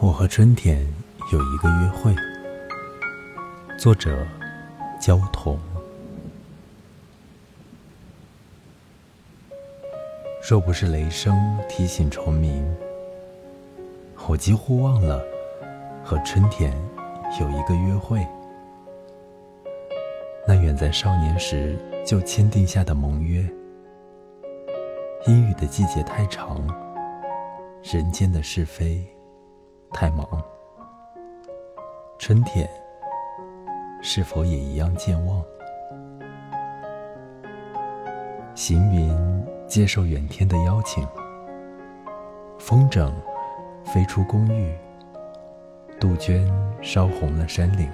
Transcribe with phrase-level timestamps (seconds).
[0.00, 0.86] 我和春天
[1.32, 2.14] 有一个约会。
[3.76, 4.24] 作者：
[5.00, 5.58] 焦桐。
[10.48, 11.36] 若不是雷声
[11.68, 12.64] 提醒虫鸣，
[14.28, 15.20] 我几乎忘了
[16.04, 16.72] 和春天
[17.40, 18.24] 有一个约会。
[20.46, 21.76] 那远在少年时
[22.06, 23.40] 就签订下的盟约。
[25.26, 26.64] 阴雨的季节太长，
[27.82, 29.04] 人间的是非。
[30.00, 30.24] 太忙，
[32.20, 32.70] 春天
[34.00, 35.42] 是否也一样健忘？
[38.54, 41.04] 行云接受远天的邀请，
[42.60, 43.10] 风筝
[43.82, 44.72] 飞出公寓，
[45.98, 46.48] 杜鹃
[46.80, 47.90] 烧红了山岭。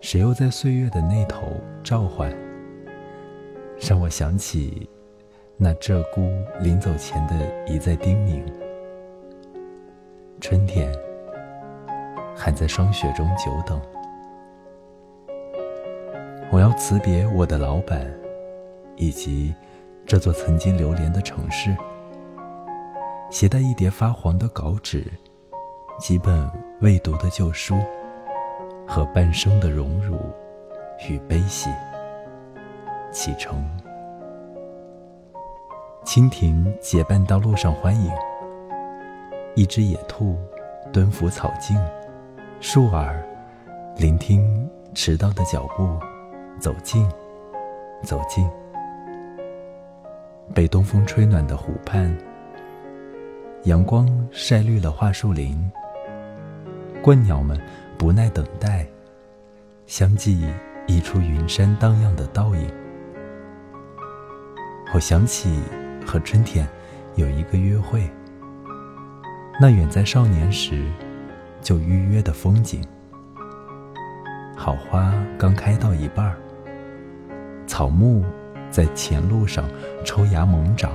[0.00, 1.48] 谁又在岁月的那头
[1.82, 2.32] 召唤？
[3.80, 4.88] 让我想起
[5.56, 6.30] 那鹧鸪
[6.60, 7.34] 临走前的
[7.66, 8.44] 一再叮咛。
[10.40, 10.92] 春天
[12.36, 13.80] 还在霜雪中久等。
[16.50, 18.10] 我要辞别我的老板，
[18.96, 19.54] 以及
[20.06, 21.76] 这座曾经流连的城市。
[23.30, 25.04] 携带一叠发黄的稿纸，
[25.98, 27.74] 几本未读的旧书，
[28.86, 30.18] 和半生的荣辱
[31.10, 31.68] 与悲喜，
[33.12, 33.62] 启程。
[36.04, 38.10] 蜻蜓结伴到路上欢迎。
[39.58, 40.38] 一只野兔
[40.92, 41.76] 蹲伏草径，
[42.60, 43.26] 树儿
[43.96, 45.98] 聆听迟到的脚步，
[46.60, 47.04] 走近，
[48.04, 48.48] 走近。
[50.54, 52.16] 被东风吹暖的湖畔，
[53.64, 55.68] 阳光晒绿了桦树林。
[57.02, 57.60] 鹳鸟们
[57.98, 58.86] 不耐等待，
[59.86, 60.48] 相继
[60.86, 62.70] 溢出云山荡漾的倒影。
[64.94, 65.60] 我想起
[66.06, 66.64] 和春天
[67.16, 68.08] 有一个约会。
[69.60, 70.84] 那远在少年时
[71.60, 72.80] 就预约的风景，
[74.56, 76.36] 好花刚开到一半儿，
[77.66, 78.24] 草木
[78.70, 79.68] 在前路上
[80.04, 80.92] 抽芽猛长，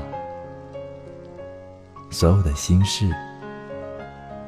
[2.09, 3.13] 所有的心事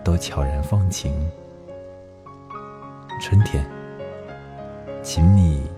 [0.01, 1.13] 都悄然放晴。
[3.19, 3.65] 春天，
[5.03, 5.69] 请你。